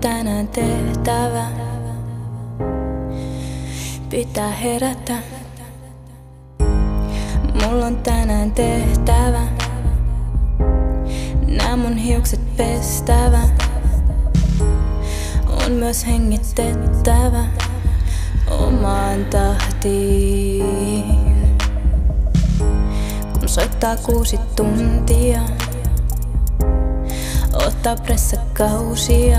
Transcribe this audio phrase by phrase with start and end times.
[0.00, 1.44] tänään tehtävä.
[4.10, 5.14] Pitää herätä.
[7.54, 9.42] Mulla on tänään tehtävä.
[11.46, 13.40] Nää mun hiukset pestävä.
[15.64, 17.44] On myös hengitettävä
[18.50, 20.66] omaan tahtiin.
[23.32, 25.40] Kun soittaa kuusi tuntia
[27.76, 29.38] ottaa pressakausia.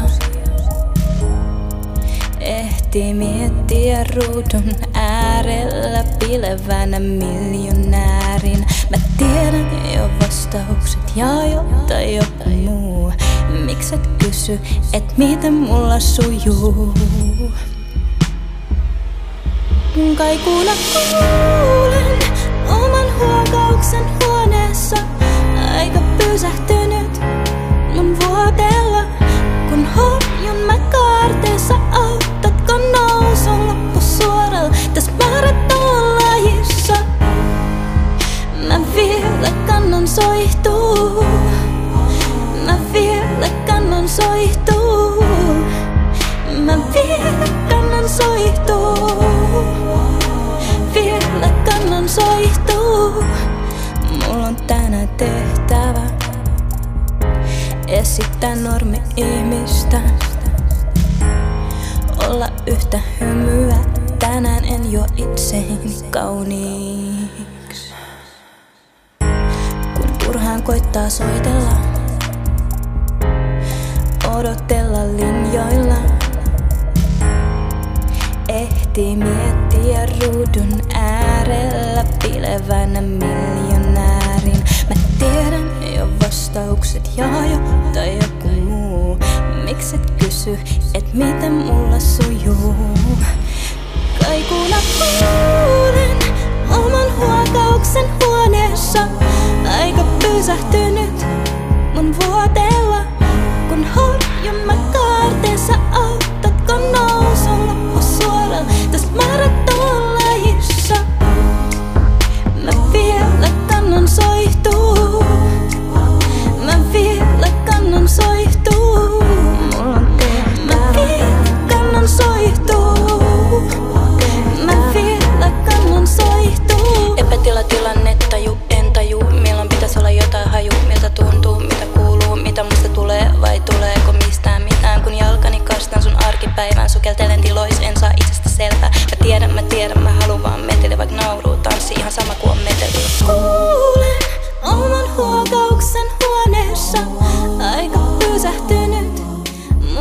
[2.40, 8.66] Ehtii miettiä ruudun äärellä pilevänä miljonäärin.
[8.90, 13.14] Mä tiedän jo vastaukset ja jotta joku muu.
[13.66, 14.60] Mikset kysy,
[14.94, 16.94] et miten mulla sujuu?
[20.18, 22.17] Kaikuna kuulen
[44.22, 45.24] soihtuu.
[46.66, 49.24] Mä vielä kannan soihtuu.
[50.94, 53.24] Vielä kannan soihtuu.
[54.28, 56.02] Mulla on tänään tehtävä
[57.88, 60.02] esittää normi-ihmistä.
[62.28, 63.76] Olla yhtä hymyä,
[64.20, 67.94] tänään en jo itseini kauniiksi.
[69.94, 71.87] Kun turhaan koittaa soitella,
[74.38, 75.96] odotella linjoilla.
[78.48, 84.64] Ehtii miettiä ruudun äärellä pilevänä miljonäärin.
[84.90, 89.18] Mä tiedän jo vastaukset ja jotta joku muu.
[89.64, 90.60] Mikset kysy,
[90.94, 92.57] et miten mulla sujuu?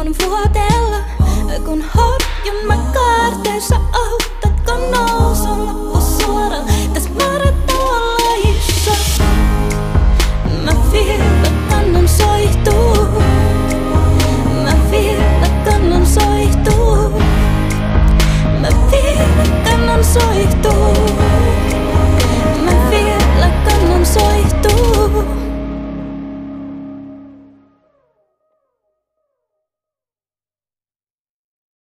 [0.06, 0.98] voin vuotella,
[1.64, 7.10] kun horjun mä kaarteessa auttatko nousulla suoralla tässä.
[10.64, 12.96] Mä vielä kannan soihtuu,
[14.64, 17.20] mä vielä kannan soihtuu,
[18.60, 20.75] mä vielä kannan soihtuu.